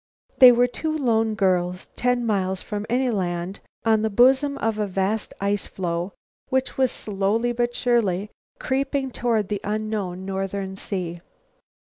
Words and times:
They 0.39 0.51
were 0.51 0.65
two 0.65 0.97
lone 0.97 1.35
girls 1.35 1.85
ten 1.95 2.25
miles 2.25 2.59
from 2.63 2.87
any 2.89 3.11
land, 3.11 3.59
on 3.85 4.01
the 4.01 4.09
bosom 4.09 4.57
of 4.57 4.79
a 4.79 4.87
vast 4.87 5.31
ice 5.39 5.67
floe, 5.67 6.13
which 6.49 6.75
was 6.75 6.91
slowly 6.91 7.51
but 7.51 7.75
surely 7.75 8.31
creeping 8.57 9.11
toward 9.11 9.49
the 9.49 9.61
unknown 9.63 10.25
northern 10.25 10.75
sea. 10.75 11.21